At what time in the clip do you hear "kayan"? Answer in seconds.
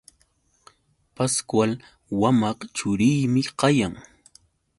3.59-3.93